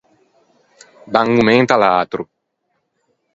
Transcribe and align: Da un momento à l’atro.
Da 1.13 1.19
un 1.27 1.31
momento 1.37 1.71
à 1.73 1.79
l’atro. 1.81 2.23